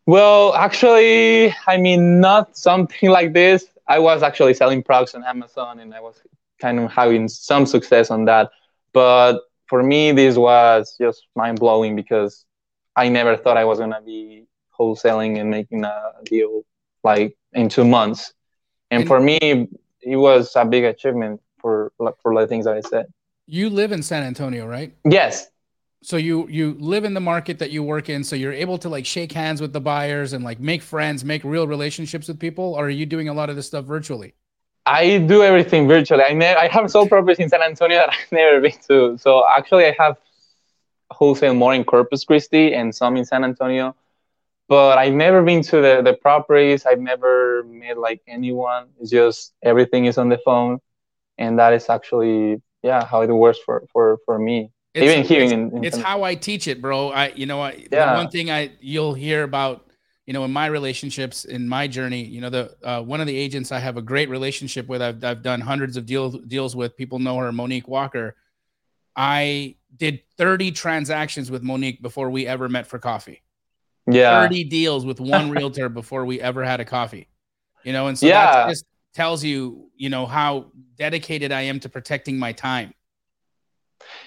Well, 0.06 0.54
actually, 0.54 1.54
I 1.66 1.78
mean, 1.78 2.20
not 2.20 2.56
something 2.56 3.10
like 3.10 3.32
this. 3.32 3.66
I 3.88 3.98
was 3.98 4.22
actually 4.22 4.54
selling 4.54 4.82
products 4.82 5.14
on 5.14 5.24
Amazon, 5.24 5.80
and 5.80 5.94
I 5.94 6.00
was 6.00 6.20
kind 6.60 6.78
of 6.78 6.90
having 6.90 7.28
some 7.28 7.66
success 7.66 8.10
on 8.10 8.24
that. 8.26 8.50
But 8.92 9.40
for 9.66 9.82
me, 9.82 10.12
this 10.12 10.36
was 10.36 10.96
just 10.98 11.26
mind 11.34 11.58
blowing 11.58 11.96
because 11.96 12.44
I 12.94 13.08
never 13.08 13.36
thought 13.36 13.56
I 13.56 13.64
was 13.64 13.78
gonna 13.78 14.00
be 14.00 14.46
wholesaling 14.78 15.40
and 15.40 15.50
making 15.50 15.84
a 15.84 16.12
deal 16.24 16.62
like 17.02 17.36
in 17.52 17.68
two 17.68 17.84
months. 17.84 18.32
And, 18.90 19.00
and 19.00 19.08
for 19.08 19.20
me, 19.20 19.38
it 20.00 20.16
was 20.16 20.54
a 20.54 20.64
big 20.64 20.84
achievement 20.84 21.40
for 21.66 22.14
for 22.22 22.40
the 22.40 22.46
things 22.46 22.64
that 22.66 22.76
I 22.76 22.80
said. 22.80 23.06
You 23.46 23.70
live 23.70 23.90
in 23.90 24.02
San 24.02 24.22
Antonio, 24.22 24.66
right? 24.66 24.94
Yes. 25.04 25.48
So 26.02 26.16
you 26.16 26.46
you 26.48 26.76
live 26.78 27.04
in 27.04 27.14
the 27.14 27.20
market 27.20 27.58
that 27.58 27.70
you 27.70 27.82
work 27.82 28.08
in, 28.08 28.22
so 28.22 28.36
you're 28.36 28.52
able 28.52 28.78
to 28.78 28.88
like 28.88 29.06
shake 29.06 29.32
hands 29.32 29.60
with 29.60 29.72
the 29.72 29.80
buyers 29.80 30.32
and 30.32 30.44
like 30.44 30.60
make 30.60 30.82
friends, 30.82 31.24
make 31.24 31.42
real 31.42 31.66
relationships 31.66 32.28
with 32.28 32.38
people, 32.38 32.74
or 32.74 32.86
are 32.86 32.90
you 32.90 33.06
doing 33.06 33.28
a 33.28 33.34
lot 33.34 33.50
of 33.50 33.56
this 33.56 33.66
stuff 33.66 33.84
virtually? 33.84 34.34
I 34.84 35.18
do 35.18 35.42
everything 35.42 35.88
virtually. 35.88 36.22
I 36.22 36.32
I 36.64 36.68
have 36.68 36.88
sold 36.90 37.08
properties 37.08 37.40
in 37.40 37.48
San 37.48 37.62
Antonio 37.62 37.98
that 38.02 38.10
I've 38.10 38.32
never 38.32 38.60
been 38.60 38.78
to. 38.88 39.18
So 39.18 39.44
actually, 39.50 39.86
I 39.86 39.96
have 39.98 40.16
wholesale 41.10 41.54
more 41.54 41.74
in 41.74 41.84
Corpus 41.84 42.24
Christi 42.24 42.74
and 42.74 42.94
some 42.94 43.16
in 43.16 43.24
San 43.24 43.42
Antonio. 43.42 43.96
But 44.68 44.98
I've 44.98 45.14
never 45.14 45.42
been 45.42 45.62
to 45.62 45.76
the, 45.80 46.02
the 46.02 46.14
properties. 46.14 46.86
I've 46.86 47.00
never 47.00 47.62
met 47.64 47.98
like 47.98 48.20
anyone. 48.26 48.88
It's 49.00 49.10
just 49.10 49.54
everything 49.62 50.06
is 50.06 50.18
on 50.18 50.28
the 50.28 50.38
phone, 50.38 50.80
and 51.38 51.58
that 51.58 51.72
is 51.72 51.88
actually 51.88 52.62
yeah 52.82 53.04
how 53.04 53.22
it 53.22 53.30
works 53.30 53.58
for 53.64 53.84
for 53.92 54.18
for 54.24 54.38
me. 54.38 54.70
It's, 54.94 55.12
Even 55.12 55.24
here 55.24 55.42
it's, 55.42 55.52
in, 55.52 55.76
in 55.76 55.84
it's 55.84 55.96
how 55.96 56.22
I 56.22 56.34
teach 56.34 56.66
it, 56.66 56.80
bro. 56.80 57.10
I, 57.10 57.28
you 57.36 57.44
know, 57.44 57.60
I, 57.60 57.84
yeah. 57.92 58.14
one 58.14 58.30
thing 58.30 58.50
I 58.50 58.72
you'll 58.80 59.12
hear 59.12 59.42
about, 59.42 59.90
you 60.24 60.32
know, 60.32 60.42
in 60.44 60.52
my 60.52 60.66
relationships 60.66 61.44
in 61.44 61.68
my 61.68 61.86
journey, 61.86 62.24
you 62.24 62.40
know, 62.40 62.48
the 62.48 62.76
uh, 62.82 63.02
one 63.02 63.20
of 63.20 63.26
the 63.26 63.36
agents 63.36 63.72
I 63.72 63.78
have 63.78 63.98
a 63.98 64.02
great 64.02 64.30
relationship 64.30 64.88
with. 64.88 65.02
I've 65.02 65.22
I've 65.22 65.42
done 65.42 65.60
hundreds 65.60 65.98
of 65.98 66.06
deals 66.06 66.38
deals 66.46 66.74
with. 66.74 66.96
People 66.96 67.18
know 67.18 67.36
her, 67.36 67.52
Monique 67.52 67.88
Walker. 67.88 68.36
I 69.14 69.76
did 69.96 70.20
30 70.36 70.72
transactions 70.72 71.50
with 71.50 71.62
Monique 71.62 72.02
before 72.02 72.30
we 72.30 72.46
ever 72.46 72.68
met 72.68 72.86
for 72.86 72.98
coffee. 72.98 73.42
Yeah. 74.06 74.42
30 74.42 74.64
deals 74.64 75.06
with 75.06 75.20
one 75.20 75.50
realtor 75.56 75.88
before 75.88 76.24
we 76.24 76.40
ever 76.40 76.64
had 76.64 76.80
a 76.80 76.84
coffee. 76.84 77.28
You 77.82 77.92
know, 77.92 78.08
and 78.08 78.18
so 78.18 78.26
yeah. 78.26 78.52
that 78.52 78.68
just 78.68 78.84
tells 79.16 79.42
you, 79.42 79.88
you 79.96 80.10
know, 80.10 80.26
how 80.26 80.66
dedicated 80.96 81.50
I 81.50 81.62
am 81.62 81.80
to 81.80 81.88
protecting 81.88 82.38
my 82.38 82.52
time. 82.52 82.92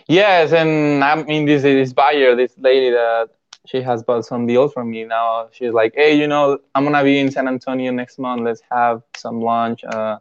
Yes, 0.08 0.51
and 0.51 1.03
I 1.03 1.13
mean 1.24 1.46
this 1.46 1.62
this 1.62 1.93
buyer, 1.93 2.36
this 2.36 2.53
lady 2.58 2.89
that 2.89 3.29
she 3.67 3.81
has 3.81 4.01
bought 4.01 4.25
some 4.25 4.48
deals 4.48 4.74
from 4.74 4.89
me 4.89 5.03
now. 5.05 5.50
She's 5.51 5.74
like, 5.74 5.93
"Hey, 5.96 6.17
you 6.22 6.27
know, 6.27 6.58
I'm 6.74 6.84
gonna 6.86 7.03
be 7.03 7.19
in 7.19 7.29
San 7.29 7.48
Antonio 7.48 7.91
next 7.91 8.17
month. 8.17 8.41
Let's 8.41 8.63
have 8.72 9.03
some 9.15 9.41
lunch. 9.41 9.84
Uh, 9.84 10.17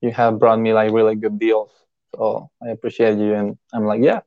you 0.00 0.10
have 0.12 0.38
brought 0.38 0.58
me 0.58 0.72
like 0.72 0.90
really 0.92 1.14
good 1.14 1.38
deals, 1.38 1.70
so 2.16 2.50
I 2.64 2.68
appreciate 2.70 3.18
you." 3.18 3.34
And 3.34 3.58
I'm 3.74 3.84
like, 3.84 4.02
"Yeah." 4.02 4.20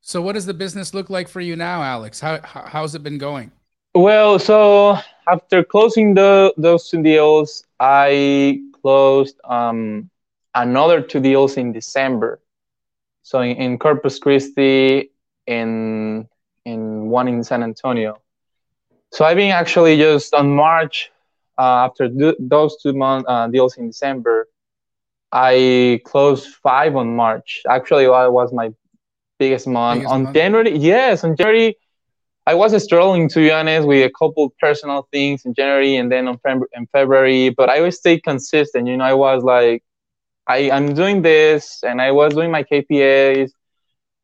So, 0.00 0.20
what 0.20 0.32
does 0.32 0.46
the 0.46 0.58
business 0.64 0.92
look 0.92 1.08
like 1.08 1.28
for 1.28 1.40
you 1.40 1.54
now, 1.54 1.82
Alex? 1.82 2.18
How 2.18 2.40
how's 2.74 2.96
it 2.96 3.02
been 3.04 3.18
going? 3.18 3.52
Well, 3.94 4.38
so 4.38 4.98
after 5.28 5.62
closing 5.62 6.14
the 6.14 6.52
those 6.56 6.90
two 6.90 7.02
deals, 7.02 7.62
I 7.78 8.60
closed 8.82 9.36
um, 9.44 10.10
another 10.54 11.00
two 11.00 11.20
deals 11.20 11.56
in 11.56 11.72
December. 11.72 12.40
So 13.22 13.40
in, 13.40 13.56
in 13.56 13.78
Corpus 13.78 14.18
Christi, 14.18 15.10
in 15.46 16.28
in 16.64 17.08
one 17.08 17.28
in 17.28 17.42
San 17.42 17.62
Antonio. 17.62 18.20
So 19.12 19.24
I've 19.24 19.36
been 19.36 19.52
actually 19.52 19.96
just 19.96 20.34
on 20.34 20.54
March 20.54 21.10
uh, 21.58 21.86
after 21.86 22.08
th- 22.08 22.36
those 22.38 22.76
two 22.82 22.92
month 22.92 23.24
uh, 23.28 23.48
deals 23.48 23.76
in 23.76 23.86
December. 23.86 24.48
I 25.32 26.00
closed 26.04 26.46
five 26.62 26.96
on 26.96 27.16
March. 27.16 27.62
Actually, 27.68 28.06
that 28.06 28.32
was 28.32 28.52
my 28.52 28.72
biggest 29.38 29.66
month. 29.66 30.00
Biggest 30.00 30.12
on 30.12 30.22
month? 30.24 30.34
January, 30.34 30.76
yes, 30.76 31.24
on 31.24 31.36
January 31.36 31.76
I 32.48 32.54
was 32.54 32.72
struggling 32.82 33.28
to 33.28 33.40
be 33.40 33.50
honest 33.50 33.86
with 33.86 34.06
a 34.06 34.10
couple 34.18 34.54
personal 34.58 35.06
things 35.12 35.44
in 35.44 35.52
January 35.52 35.96
and 35.96 36.10
then 36.10 36.26
on 36.26 36.38
in 36.72 36.86
February, 36.86 37.50
but 37.50 37.68
I 37.68 37.76
always 37.80 37.98
stayed 37.98 38.22
consistent. 38.22 38.88
You 38.88 38.96
know, 38.96 39.04
I 39.04 39.12
was 39.12 39.44
like, 39.44 39.84
I, 40.46 40.70
I'm 40.70 40.94
doing 40.94 41.20
this 41.20 41.82
and 41.82 42.00
I 42.00 42.10
was 42.10 42.32
doing 42.32 42.50
my 42.50 42.62
KPIs 42.62 43.50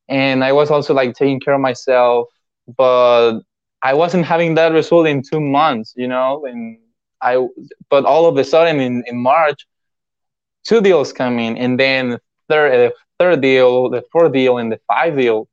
and 0.09 0.43
I 0.43 0.53
was 0.53 0.71
also 0.71 0.95
like 0.95 1.15
taking 1.15 1.39
care 1.39 1.53
of 1.53 1.61
myself, 1.61 2.29
but 2.79 3.41
I 3.83 3.93
wasn't 3.93 4.25
having 4.25 4.55
that 4.55 4.73
result 4.73 5.07
in 5.07 5.23
two 5.23 5.43
months, 5.43 5.93
you 5.95 6.09
know, 6.09 6.47
and 6.47 6.79
I, 7.21 7.47
but 7.91 8.07
all 8.07 8.25
of 8.25 8.39
a 8.39 8.45
sudden 8.45 8.81
in, 8.81 9.05
in 9.07 9.19
March, 9.19 9.67
two 10.67 10.81
deals 10.81 11.13
come 11.13 11.39
in 11.39 11.59
and 11.59 11.79
then 11.79 12.17
third, 12.49 12.73
the 12.73 12.95
third 13.19 13.43
deal, 13.43 13.91
the 13.91 14.03
fourth 14.11 14.33
deal 14.33 14.57
and 14.57 14.73
the 14.73 14.81
five 14.89 15.15
deal 15.15 15.47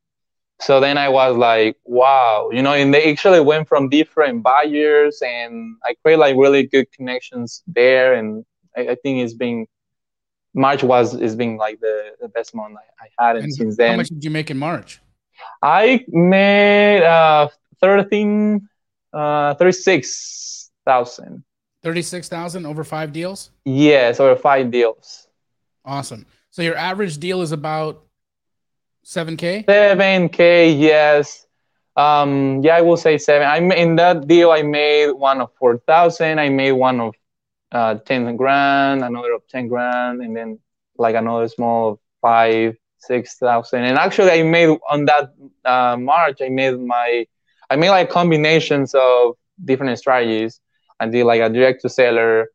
so 0.61 0.79
then 0.79 0.97
I 0.97 1.09
was 1.09 1.35
like, 1.35 1.75
wow, 1.85 2.49
you 2.51 2.61
know, 2.61 2.73
and 2.73 2.93
they 2.93 3.11
actually 3.11 3.39
went 3.39 3.67
from 3.67 3.89
different 3.89 4.43
buyers 4.43 5.21
and 5.25 5.75
I 5.83 5.95
created 6.01 6.19
like 6.19 6.35
really 6.37 6.67
good 6.67 6.91
connections 6.91 7.63
there. 7.65 8.13
And 8.13 8.45
I, 8.77 8.89
I 8.89 8.95
think 8.95 9.23
it's 9.23 9.33
been, 9.33 9.65
March 10.53 10.83
was, 10.83 11.15
is 11.15 11.35
being 11.35 11.57
like 11.57 11.79
the, 11.79 12.11
the 12.21 12.27
best 12.27 12.53
month 12.53 12.75
I, 12.77 13.05
I 13.05 13.27
had. 13.27 13.35
And, 13.37 13.45
and 13.45 13.53
since 13.53 13.75
then. 13.75 13.91
How 13.91 13.97
much 13.97 14.09
did 14.09 14.23
you 14.23 14.29
make 14.29 14.51
in 14.51 14.57
March? 14.57 15.01
I 15.63 16.05
made 16.07 17.03
uh, 17.03 17.49
13, 17.81 18.67
uh, 19.13 19.55
36,000. 19.55 21.43
36,000 21.83 22.65
over 22.67 22.83
five 22.83 23.11
deals? 23.11 23.49
Yes, 23.65 24.19
over 24.19 24.35
five 24.35 24.69
deals. 24.69 25.27
Awesome. 25.83 26.27
So 26.51 26.61
your 26.61 26.75
average 26.75 27.17
deal 27.17 27.41
is 27.41 27.51
about 27.51 28.05
7K? 29.05 29.65
7K, 29.65 30.79
yes. 30.79 31.45
Um, 31.95 32.61
yeah, 32.63 32.77
I 32.77 32.81
will 32.81 32.97
say 32.97 33.17
seven. 33.17 33.47
I'm 33.47 33.71
in 33.71 33.95
that 33.97 34.27
deal, 34.27 34.51
I 34.51 34.61
made 34.61 35.11
one 35.11 35.41
of 35.41 35.51
4,000. 35.59 36.39
I 36.39 36.49
made 36.49 36.71
one 36.71 37.01
of 37.01 37.15
uh, 37.71 37.95
10 37.95 38.35
grand, 38.37 39.03
another 39.03 39.33
of 39.33 39.47
10 39.47 39.67
grand, 39.67 40.21
and 40.21 40.35
then 40.35 40.59
like 40.97 41.15
another 41.15 41.47
small 41.47 41.91
of 41.93 41.99
five, 42.21 42.75
6,000. 42.99 43.83
And 43.83 43.97
actually, 43.97 44.31
I 44.31 44.43
made 44.43 44.77
on 44.89 45.05
that 45.05 45.33
uh, 45.65 45.97
March, 45.97 46.41
I 46.41 46.49
made 46.49 46.79
my, 46.79 47.25
I 47.69 47.75
made 47.75 47.89
like 47.89 48.09
combinations 48.09 48.93
of 48.93 49.35
different 49.63 49.97
strategies. 49.99 50.59
I 50.99 51.07
did 51.07 51.25
like 51.25 51.41
a 51.41 51.49
direct 51.49 51.81
to 51.81 51.89
seller. 51.89 52.47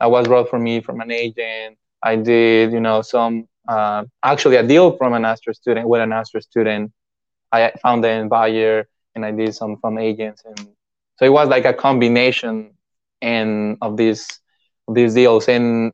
That 0.00 0.10
was 0.10 0.26
brought 0.26 0.50
for 0.50 0.58
me 0.58 0.80
from 0.80 1.00
an 1.00 1.12
agent. 1.12 1.78
I 2.02 2.16
did, 2.16 2.72
you 2.72 2.80
know, 2.80 3.02
some 3.02 3.46
uh, 3.68 4.04
actually 4.22 4.56
a 4.56 4.66
deal 4.66 4.96
from 4.96 5.14
an 5.14 5.24
Astro 5.24 5.52
student 5.52 5.88
with 5.88 6.00
an 6.00 6.12
Astro 6.12 6.40
student. 6.40 6.92
I 7.50 7.72
found 7.82 8.02
the 8.02 8.26
buyer 8.30 8.88
and 9.14 9.24
I 9.24 9.30
did 9.30 9.54
some 9.54 9.76
from 9.78 9.98
agents, 9.98 10.42
and 10.44 10.58
so 11.16 11.26
it 11.26 11.32
was 11.32 11.48
like 11.48 11.64
a 11.64 11.74
combination 11.74 12.72
and 13.20 13.76
of 13.82 13.96
these 13.96 14.26
of 14.88 14.94
these 14.94 15.14
deals. 15.14 15.48
And 15.48 15.92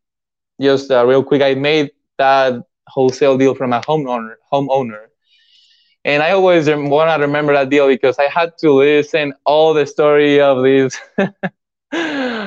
just 0.60 0.90
uh, 0.90 1.04
real 1.04 1.25
quick, 1.25 1.42
I 1.42 1.54
made 1.54 1.90
that 2.16 2.62
wholesale 2.87 3.37
deal 3.37 3.54
from 3.54 3.72
a 3.72 3.80
homeowner 3.80 4.34
homeowner, 4.52 5.06
and 6.04 6.22
I 6.22 6.30
always 6.30 6.68
want 6.68 7.10
to 7.10 7.26
remember 7.26 7.52
that 7.54 7.70
deal 7.70 7.88
because 7.88 8.18
I 8.18 8.28
had 8.28 8.56
to 8.58 8.72
listen 8.72 9.34
all 9.44 9.75
the 9.75 9.87
story 9.87 10.40
of 10.40 10.62
this 10.62 10.98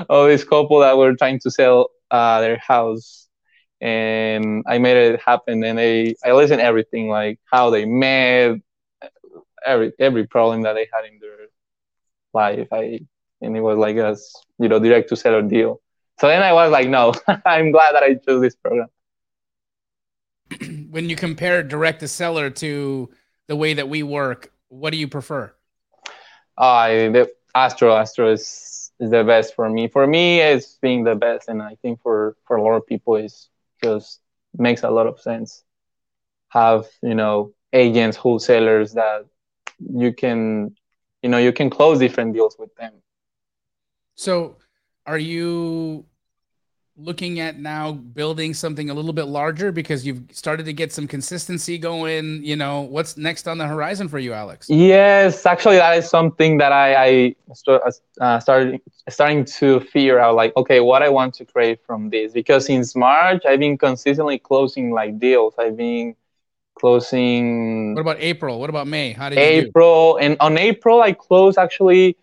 of 0.09 0.27
this 0.27 0.43
couple 0.45 0.79
that 0.79 0.97
were 0.97 1.15
trying 1.15 1.39
to 1.39 1.51
sell 1.51 1.89
uh, 2.09 2.39
their 2.41 2.57
house 2.57 3.27
and 3.81 4.63
I 4.67 4.77
made 4.77 4.97
it 4.97 5.21
happen. 5.21 5.63
And 5.63 5.79
I 5.79 6.15
I 6.23 6.33
listened 6.33 6.61
everything 6.61 7.09
like 7.09 7.39
how 7.51 7.69
they 7.71 7.85
met, 7.85 8.57
every 9.65 9.93
every 9.99 10.27
problem 10.27 10.63
that 10.63 10.73
they 10.73 10.87
had 10.93 11.05
in 11.05 11.19
their 11.19 11.47
life. 12.33 12.67
I 12.71 13.01
and 13.41 13.57
it 13.57 13.61
was 13.61 13.77
like 13.77 13.97
a 13.97 14.17
you 14.59 14.69
know 14.69 14.79
direct 14.79 15.09
to 15.09 15.15
seller 15.15 15.41
deal. 15.41 15.81
So 16.19 16.27
then 16.27 16.43
I 16.43 16.53
was 16.53 16.71
like, 16.71 16.87
no, 16.87 17.13
I'm 17.45 17.71
glad 17.71 17.93
that 17.93 18.03
I 18.03 18.15
chose 18.15 18.41
this 18.41 18.55
program. 18.55 18.87
when 20.89 21.09
you 21.09 21.15
compare 21.15 21.63
direct 21.63 22.01
to 22.01 22.07
seller 22.07 22.49
to 22.49 23.09
the 23.47 23.55
way 23.55 23.73
that 23.73 23.89
we 23.89 24.03
work, 24.03 24.51
what 24.69 24.91
do 24.91 24.97
you 24.97 25.07
prefer? 25.07 25.53
Uh, 26.57 26.87
the 26.87 27.31
Astro 27.55 27.95
Astro 27.95 28.31
is, 28.31 28.91
is 28.99 29.09
the 29.09 29.23
best 29.23 29.55
for 29.55 29.69
me. 29.69 29.87
For 29.87 30.05
me, 30.05 30.41
it's 30.41 30.75
being 30.81 31.03
the 31.03 31.15
best, 31.15 31.49
and 31.49 31.61
I 31.61 31.75
think 31.81 32.01
for 32.01 32.35
for 32.45 32.57
a 32.57 32.63
lot 32.63 32.73
of 32.73 32.85
people, 32.85 33.15
is 33.15 33.49
just 33.83 34.19
makes 34.57 34.83
a 34.83 34.89
lot 34.89 35.07
of 35.07 35.19
sense. 35.19 35.63
Have 36.49 36.85
you 37.01 37.15
know 37.15 37.53
agents, 37.73 38.17
wholesalers 38.17 38.93
that 38.93 39.25
you 39.79 40.13
can, 40.13 40.75
you 41.23 41.29
know, 41.29 41.37
you 41.37 41.53
can 41.53 41.69
close 41.69 41.99
different 41.99 42.33
deals 42.33 42.55
with 42.59 42.73
them. 42.75 42.93
So, 44.15 44.57
are 45.05 45.17
you 45.17 46.05
looking 46.97 47.39
at 47.39 47.57
now 47.57 47.93
building 47.93 48.53
something 48.53 48.89
a 48.89 48.93
little 48.93 49.13
bit 49.13 49.23
larger 49.23 49.71
because 49.71 50.05
you've 50.05 50.23
started 50.31 50.65
to 50.65 50.73
get 50.73 50.91
some 50.91 51.07
consistency 51.07 51.77
going 51.77 52.43
you 52.43 52.55
know 52.55 52.81
what's 52.81 53.15
next 53.17 53.47
on 53.47 53.57
the 53.57 53.65
horizon 53.65 54.07
for 54.07 54.19
you 54.19 54.33
alex? 54.33 54.69
Yes 54.69 55.45
actually 55.45 55.77
that 55.77 55.97
is 55.97 56.09
something 56.09 56.57
that 56.57 56.71
i, 56.71 56.95
I 56.95 57.35
uh, 58.19 58.39
started 58.39 58.81
starting 59.09 59.45
to 59.45 59.79
figure 59.79 60.19
out 60.19 60.35
like 60.35 60.55
okay 60.57 60.81
what 60.81 61.01
i 61.01 61.09
want 61.09 61.33
to 61.35 61.45
create 61.45 61.79
from 61.85 62.09
this. 62.09 62.33
Because 62.33 62.65
since 62.65 62.95
march 62.95 63.43
i've 63.47 63.59
been 63.59 63.77
consistently 63.77 64.37
closing 64.37 64.91
like 64.91 65.17
deals. 65.17 65.55
I've 65.57 65.77
been 65.77 66.15
closing 66.75 67.95
what 67.95 68.01
about 68.01 68.19
april? 68.19 68.59
What 68.59 68.69
about 68.69 68.87
may? 68.87 69.13
How 69.13 69.29
did 69.29 69.39
april 69.39 70.17
and 70.17 70.35
on 70.39 70.57
april 70.57 71.01
i 71.01 71.13
closed 71.13 71.57
actually 71.57 72.17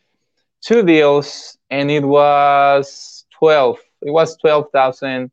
two 0.60 0.82
deals 0.82 1.56
and 1.70 1.90
it 1.90 2.04
was 2.04 3.24
12 3.30 3.78
it 4.02 4.10
was 4.10 4.36
12,000 4.38 5.30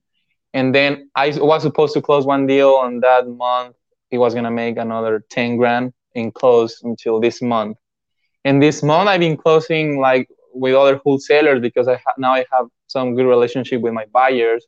and 0.53 0.73
then 0.73 1.09
I 1.15 1.37
was 1.37 1.63
supposed 1.63 1.93
to 1.95 2.01
close 2.01 2.25
one 2.25 2.47
deal 2.47 2.71
on 2.75 3.01
that 3.01 3.27
month. 3.27 3.75
He 4.09 4.17
was 4.17 4.33
gonna 4.33 4.51
make 4.51 4.77
another 4.77 5.23
10 5.29 5.57
grand 5.57 5.93
in 6.13 6.31
close 6.31 6.81
until 6.81 7.19
this 7.19 7.41
month. 7.41 7.77
And 8.45 8.63
this 8.63 8.81
month 8.81 9.09
I've 9.09 9.19
been 9.19 9.37
closing 9.37 9.99
like 9.99 10.29
with 10.53 10.73
other 10.73 11.01
wholesalers 11.03 11.59
because 11.59 11.89
I 11.89 11.95
ha- 11.95 12.13
now 12.17 12.33
I 12.33 12.45
have 12.51 12.67
some 12.87 13.15
good 13.15 13.25
relationship 13.25 13.81
with 13.81 13.93
my 13.93 14.05
buyers. 14.13 14.65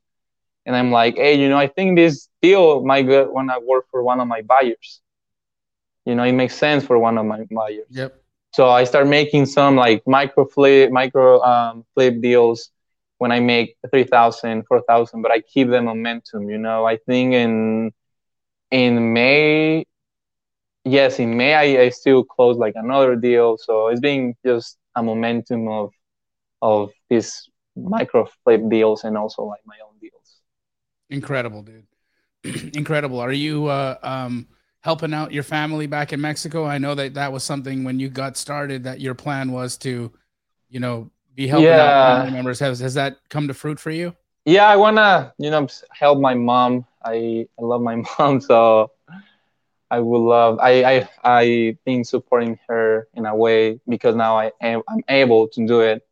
And 0.66 0.76
I'm 0.76 0.92
like, 0.92 1.16
hey, 1.16 1.36
you 1.36 1.48
know, 1.48 1.58
I 1.58 1.68
think 1.68 1.96
this 1.96 2.28
deal 2.42 2.84
might 2.84 3.04
go 3.04 3.32
when 3.32 3.50
I 3.50 3.58
work 3.58 3.86
for 3.90 4.04
one 4.04 4.20
of 4.20 4.28
my 4.28 4.42
buyers. 4.42 5.02
You 6.04 6.16
know, 6.16 6.24
it 6.24 6.34
makes 6.34 6.56
sense 6.56 6.86
for 6.86 7.00
one 7.00 7.18
of 7.18 7.26
my 7.26 7.46
buyers. 7.50 7.88
Yep. 7.92 8.22
So 8.54 8.70
I 8.70 8.84
start 8.84 9.08
making 9.08 9.46
some 9.46 9.78
like 9.78 10.04
micro 10.06 10.46
flip, 10.46 10.92
micro 10.92 11.42
um, 11.42 11.86
flip 11.94 12.20
deals 12.22 12.72
when 13.18 13.32
I 13.32 13.40
make 13.40 13.76
3,000, 13.92 14.64
4,000, 14.68 15.22
but 15.22 15.32
I 15.32 15.42
keep 15.42 15.70
the 15.70 15.82
momentum, 15.82 16.50
you 16.50 16.58
know. 16.58 16.86
I 16.86 16.98
think 16.98 17.34
in 17.34 17.92
in 18.72 19.14
May, 19.14 19.86
yes, 20.84 21.20
in 21.20 21.38
May 21.38 21.54
I, 21.54 21.84
I 21.84 21.90
still 21.90 22.24
closed 22.24 22.60
like 22.60 22.74
another 22.76 23.16
deal. 23.16 23.58
So 23.58 23.88
it's 23.88 24.02
been 24.02 24.36
just 24.46 24.78
a 24.96 25.04
momentum 25.04 25.68
of 25.68 25.92
of 26.62 26.92
these 27.10 27.50
micro 27.76 28.28
flip 28.44 28.62
deals 28.70 29.04
and 29.04 29.18
also 29.18 29.44
like 29.44 29.62
my 29.66 29.76
own 29.86 29.98
deals. 30.00 30.42
Incredible, 31.10 31.64
dude. 31.64 31.88
Incredible. 32.76 33.20
Are 33.20 33.32
you 33.32 33.68
uh, 33.68 33.98
um, 34.02 34.48
helping 34.82 35.14
out 35.14 35.32
your 35.32 35.44
family 35.44 35.88
back 35.88 36.14
in 36.14 36.22
Mexico? 36.22 36.66
I 36.66 36.78
know 36.78 36.96
that 36.96 37.14
that 37.16 37.32
was 37.32 37.44
something 37.44 37.84
when 37.84 38.00
you 38.00 38.10
got 38.10 38.38
started 38.38 38.84
that 38.84 39.00
your 39.00 39.16
plan 39.16 39.52
was 39.52 39.78
to, 39.80 40.12
you 40.70 40.80
know, 40.80 41.12
be 41.38 41.48
helping 41.48 41.68
yeah. 41.68 41.84
out 41.84 42.18
family 42.18 42.34
members. 42.34 42.60
Has 42.60 42.80
has 42.82 42.96
that 42.96 43.18
come 43.30 43.48
to 43.48 43.54
fruit 43.54 43.80
for 43.80 43.92
you? 43.92 44.14
Yeah, 44.44 44.68
I 44.68 44.76
wanna, 44.76 45.34
you 45.38 45.50
know, 45.50 45.68
help 45.92 46.20
my 46.20 46.34
mom. 46.34 46.86
I 47.06 47.48
I 47.58 47.62
love 47.62 47.82
my 47.82 48.04
mom, 48.20 48.42
so 48.42 48.92
I 49.90 50.00
would 50.00 50.18
love. 50.18 50.60
I 50.60 50.84
I 50.84 51.10
I 51.24 51.78
been 51.86 52.04
supporting 52.04 52.60
her 52.68 53.08
in 53.14 53.26
a 53.26 53.36
way 53.36 53.80
because 53.88 54.16
now 54.16 54.38
I 54.38 54.52
am 54.62 54.82
I'm 54.90 55.04
able 55.08 55.48
to 55.50 55.66
do 55.66 55.80
it. 55.82 56.04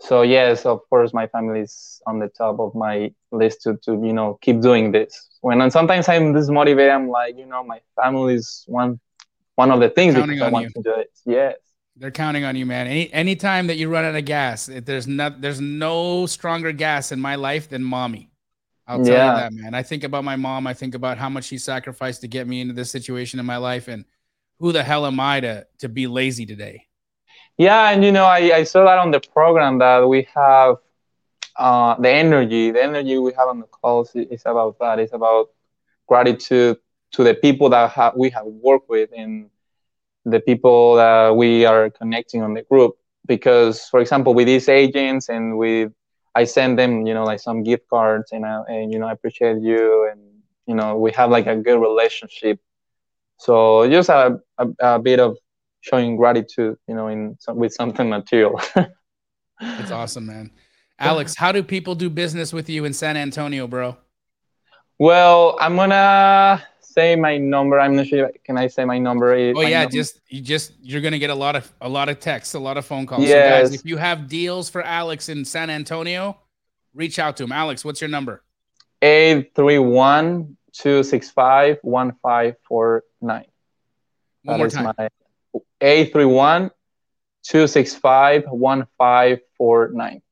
So 0.00 0.22
yes, 0.22 0.66
of 0.66 0.80
course, 0.90 1.14
my 1.14 1.26
family 1.26 1.60
is 1.60 2.02
on 2.06 2.18
the 2.18 2.28
top 2.28 2.60
of 2.60 2.74
my 2.74 3.12
list 3.32 3.62
to 3.62 3.78
to 3.84 3.92
you 3.92 4.12
know 4.12 4.38
keep 4.42 4.60
doing 4.60 4.92
this. 4.92 5.30
When 5.40 5.60
and 5.62 5.72
sometimes 5.72 6.08
I'm 6.08 6.34
dismotivated, 6.34 6.94
I'm 6.94 7.08
like, 7.08 7.38
you 7.38 7.46
know, 7.46 7.64
my 7.64 7.80
family 7.96 8.34
is 8.34 8.64
one 8.66 9.00
one 9.54 9.70
of 9.70 9.80
the 9.80 9.88
things 9.88 10.14
because 10.14 10.42
I 10.42 10.50
want 10.50 10.66
you. 10.66 10.70
to 10.70 10.82
do 10.82 10.94
it. 11.00 11.10
Yes. 11.24 11.56
They're 11.96 12.10
counting 12.10 12.44
on 12.44 12.56
you, 12.56 12.66
man. 12.66 12.86
Any 12.86 13.12
anytime 13.12 13.68
that 13.68 13.76
you 13.76 13.88
run 13.88 14.04
out 14.04 14.16
of 14.16 14.24
gas, 14.24 14.66
there's 14.66 15.06
not 15.06 15.40
there's 15.40 15.60
no 15.60 16.26
stronger 16.26 16.72
gas 16.72 17.12
in 17.12 17.20
my 17.20 17.36
life 17.36 17.68
than 17.68 17.84
mommy. 17.84 18.30
I'll 18.86 19.02
tell 19.02 19.14
yeah. 19.14 19.34
you 19.34 19.40
that, 19.40 19.52
man. 19.52 19.74
I 19.74 19.82
think 19.82 20.04
about 20.04 20.24
my 20.24 20.36
mom. 20.36 20.66
I 20.66 20.74
think 20.74 20.94
about 20.94 21.18
how 21.18 21.28
much 21.28 21.44
she 21.44 21.56
sacrificed 21.56 22.20
to 22.22 22.28
get 22.28 22.46
me 22.46 22.60
into 22.60 22.74
this 22.74 22.90
situation 22.90 23.38
in 23.38 23.46
my 23.46 23.56
life, 23.56 23.88
and 23.88 24.04
who 24.58 24.72
the 24.72 24.82
hell 24.82 25.06
am 25.06 25.20
I 25.20 25.40
to 25.40 25.66
to 25.78 25.88
be 25.88 26.06
lazy 26.06 26.44
today? 26.44 26.86
Yeah, 27.56 27.90
and 27.90 28.04
you 28.04 28.10
know, 28.10 28.24
I, 28.24 28.56
I 28.56 28.64
saw 28.64 28.84
that 28.84 28.98
on 28.98 29.12
the 29.12 29.20
program 29.20 29.78
that 29.78 30.00
we 30.08 30.26
have 30.34 30.76
uh, 31.56 31.94
the 32.00 32.10
energy. 32.10 32.70
The 32.70 32.82
energy 32.82 33.18
we 33.18 33.32
have 33.32 33.48
on 33.48 33.60
the 33.60 33.66
calls 33.66 34.10
is 34.14 34.42
about 34.44 34.78
that. 34.80 34.98
It's 34.98 35.12
about 35.12 35.50
gratitude 36.06 36.78
to 37.12 37.24
the 37.24 37.34
people 37.34 37.68
that 37.70 37.90
have, 37.92 38.14
we 38.16 38.30
have 38.30 38.46
worked 38.46 38.88
with 38.88 39.10
and 39.16 39.48
the 40.24 40.40
people 40.40 40.96
that 40.96 41.36
we 41.36 41.64
are 41.64 41.90
connecting 41.90 42.42
on 42.42 42.54
the 42.54 42.62
group. 42.62 42.96
Because, 43.26 43.88
for 43.88 44.00
example, 44.00 44.34
with 44.34 44.46
these 44.46 44.68
agents 44.68 45.28
and 45.28 45.56
with 45.56 45.92
I 46.34 46.44
send 46.44 46.78
them, 46.78 47.06
you 47.06 47.14
know, 47.14 47.24
like 47.24 47.40
some 47.40 47.62
gift 47.62 47.88
cards, 47.88 48.32
and, 48.32 48.44
I, 48.44 48.62
and 48.68 48.92
you 48.92 48.98
know, 48.98 49.06
I 49.06 49.12
appreciate 49.12 49.60
you, 49.62 50.08
and 50.10 50.20
you 50.66 50.74
know, 50.74 50.96
we 50.96 51.12
have 51.12 51.30
like 51.30 51.46
a 51.46 51.56
good 51.56 51.80
relationship. 51.80 52.58
So 53.38 53.88
just 53.88 54.08
a, 54.08 54.40
a, 54.58 54.68
a 54.80 54.98
bit 54.98 55.20
of 55.20 55.36
showing 55.80 56.16
gratitude, 56.16 56.76
you 56.88 56.94
know, 56.94 57.08
in 57.08 57.36
some, 57.38 57.56
with 57.56 57.72
something 57.72 58.08
material. 58.08 58.60
it's 59.60 59.90
awesome, 59.90 60.26
man. 60.26 60.50
Alex, 60.98 61.34
how 61.36 61.52
do 61.52 61.62
people 61.62 61.94
do 61.94 62.08
business 62.08 62.52
with 62.52 62.68
you 62.68 62.84
in 62.84 62.92
San 62.92 63.16
Antonio, 63.16 63.66
bro? 63.66 63.96
Well, 64.98 65.56
I'm 65.60 65.76
gonna 65.76 66.62
say 66.94 67.16
my 67.16 67.36
number. 67.36 67.80
I'm 67.80 67.96
not 67.96 68.06
sure. 68.06 68.30
Can 68.44 68.56
I 68.56 68.68
say 68.68 68.84
my 68.84 68.98
number? 68.98 69.34
Oh 69.34 69.52
my 69.52 69.68
yeah, 69.68 69.80
number? 69.80 69.92
just 69.92 70.20
you 70.28 70.40
just 70.40 70.72
you're 70.80 71.00
gonna 71.00 71.18
get 71.18 71.30
a 71.30 71.34
lot 71.34 71.56
of 71.56 71.70
a 71.80 71.88
lot 71.88 72.08
of 72.08 72.20
texts, 72.20 72.54
a 72.54 72.58
lot 72.58 72.76
of 72.76 72.86
phone 72.86 73.06
calls. 73.06 73.24
Yes. 73.24 73.30
So 73.30 73.70
guys, 73.70 73.80
if 73.80 73.86
you 73.86 73.96
have 73.96 74.28
deals 74.28 74.70
for 74.70 74.82
Alex 74.82 75.28
in 75.28 75.44
San 75.44 75.70
Antonio, 75.70 76.38
reach 76.94 77.18
out 77.18 77.36
to 77.38 77.44
him. 77.44 77.52
Alex, 77.52 77.84
what's 77.84 78.00
your 78.00 78.10
number? 78.10 78.42
Eight 79.02 79.52
three 79.54 79.78
one 79.78 80.56
two 80.72 81.02
six 81.02 81.30
five 81.30 81.78
one 81.82 82.16
five 82.22 82.54
four 82.66 83.04
nine. 83.20 83.46
One 84.44 84.58
more 84.58 84.68
time. 84.68 84.94
My 84.96 85.08
eight 85.80 86.12
three 86.12 86.24
one 86.24 86.70
two 87.42 87.66
six 87.66 87.94
five 87.94 88.44
one 88.46 88.86
five 88.96 89.40
four 89.58 89.90
nine. 89.92 90.22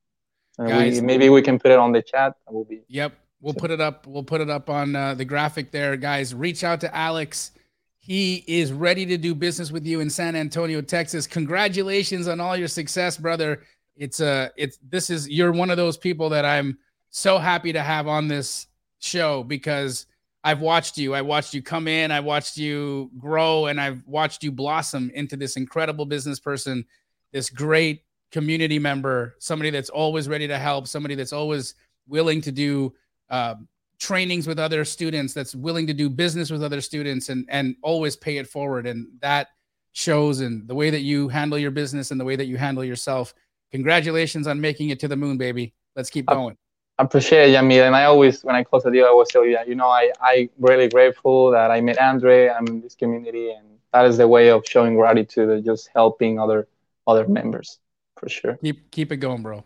Guys, 0.58 1.00
we, 1.00 1.06
maybe 1.06 1.28
we 1.28 1.42
can 1.42 1.58
put 1.58 1.70
it 1.70 1.78
on 1.78 1.92
the 1.92 2.02
chat. 2.02 2.34
That 2.46 2.52
will 2.52 2.64
be. 2.64 2.82
Yep. 2.88 3.14
We'll 3.42 3.54
put 3.54 3.72
it 3.72 3.80
up. 3.80 4.06
We'll 4.06 4.22
put 4.22 4.40
it 4.40 4.48
up 4.48 4.70
on 4.70 4.94
uh, 4.94 5.14
the 5.14 5.24
graphic 5.24 5.72
there, 5.72 5.96
guys. 5.96 6.32
Reach 6.32 6.62
out 6.62 6.80
to 6.80 6.96
Alex. 6.96 7.50
He 7.98 8.44
is 8.46 8.72
ready 8.72 9.04
to 9.06 9.18
do 9.18 9.34
business 9.34 9.72
with 9.72 9.84
you 9.84 10.00
in 10.00 10.08
San 10.08 10.36
Antonio, 10.36 10.80
Texas. 10.80 11.26
Congratulations 11.26 12.28
on 12.28 12.40
all 12.40 12.56
your 12.56 12.68
success, 12.68 13.16
brother. 13.16 13.62
It's 13.96 14.20
uh 14.20 14.48
it's 14.56 14.78
this 14.88 15.10
is 15.10 15.28
you're 15.28 15.52
one 15.52 15.70
of 15.70 15.76
those 15.76 15.96
people 15.96 16.30
that 16.30 16.44
I'm 16.44 16.78
so 17.10 17.36
happy 17.38 17.72
to 17.72 17.82
have 17.82 18.08
on 18.08 18.26
this 18.26 18.68
show 19.00 19.42
because 19.42 20.06
I've 20.44 20.60
watched 20.60 20.96
you. 20.96 21.14
I 21.14 21.22
watched 21.22 21.52
you 21.52 21.62
come 21.62 21.86
in, 21.86 22.10
I 22.10 22.20
watched 22.20 22.56
you 22.56 23.10
grow, 23.18 23.66
and 23.66 23.80
I've 23.80 24.02
watched 24.06 24.42
you 24.42 24.50
blossom 24.50 25.10
into 25.14 25.36
this 25.36 25.56
incredible 25.56 26.06
business 26.06 26.40
person, 26.40 26.84
this 27.32 27.50
great 27.50 28.02
community 28.30 28.78
member, 28.78 29.34
somebody 29.38 29.70
that's 29.70 29.90
always 29.90 30.28
ready 30.28 30.48
to 30.48 30.58
help, 30.58 30.88
somebody 30.88 31.14
that's 31.14 31.32
always 31.32 31.74
willing 32.08 32.40
to 32.40 32.50
do 32.50 32.92
uh, 33.32 33.56
trainings 33.98 34.46
with 34.46 34.60
other 34.60 34.84
students, 34.84 35.34
that's 35.34 35.54
willing 35.56 35.88
to 35.88 35.94
do 35.94 36.08
business 36.08 36.50
with 36.52 36.62
other 36.62 36.80
students, 36.80 37.28
and 37.28 37.44
and 37.48 37.74
always 37.82 38.14
pay 38.14 38.36
it 38.36 38.46
forward. 38.46 38.86
And 38.86 39.08
that 39.20 39.48
shows 39.92 40.40
in 40.40 40.66
the 40.66 40.74
way 40.74 40.90
that 40.90 41.00
you 41.00 41.28
handle 41.28 41.58
your 41.58 41.70
business 41.70 42.12
and 42.12 42.20
the 42.20 42.24
way 42.24 42.36
that 42.36 42.46
you 42.46 42.56
handle 42.56 42.84
yourself. 42.84 43.34
Congratulations 43.72 44.46
on 44.46 44.60
making 44.60 44.90
it 44.90 45.00
to 45.00 45.08
the 45.08 45.16
moon, 45.16 45.36
baby. 45.36 45.74
Let's 45.96 46.10
keep 46.10 46.26
going. 46.26 46.56
I 46.98 47.04
appreciate 47.04 47.50
it, 47.50 47.56
Yamil. 47.56 47.86
And 47.86 47.96
I 47.96 48.04
always, 48.04 48.44
when 48.44 48.54
I 48.54 48.62
close 48.62 48.84
a 48.84 48.90
deal, 48.90 49.06
I 49.06 49.08
always 49.08 49.28
tell 49.28 49.44
you 49.44 49.54
that, 49.54 49.66
you 49.66 49.74
know, 49.74 49.88
I, 49.88 50.12
I 50.20 50.50
really 50.58 50.88
grateful 50.88 51.50
that 51.50 51.70
I 51.70 51.80
met 51.80 51.98
Andre. 51.98 52.48
I'm 52.48 52.66
in 52.66 52.80
this 52.80 52.94
community. 52.94 53.50
And 53.50 53.66
that 53.92 54.04
is 54.04 54.18
the 54.18 54.28
way 54.28 54.50
of 54.50 54.62
showing 54.66 54.94
gratitude 54.94 55.48
and 55.48 55.64
just 55.64 55.90
helping 55.94 56.38
other 56.38 56.68
other 57.06 57.26
members 57.26 57.78
for 58.16 58.28
sure. 58.28 58.56
Keep 58.62 58.90
keep 58.90 59.10
it 59.10 59.16
going, 59.16 59.42
bro. 59.42 59.64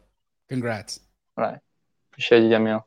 Congrats. 0.48 1.00
All 1.36 1.44
right. 1.44 1.58
Appreciate 2.10 2.42
you, 2.42 2.48
Yamil. 2.48 2.82